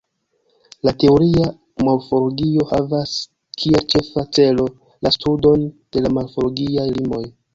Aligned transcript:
La 0.87 0.93
teoria 1.01 1.49
morfologio 1.87 2.65
havas 2.71 3.13
kiel 3.63 3.85
ĉefa 3.95 4.25
celo 4.39 4.67
la 5.09 5.11
studon 5.19 5.67
de 5.97 6.05
la 6.07 6.15
morfologiaj 6.19 6.91
limoj. 6.97 7.23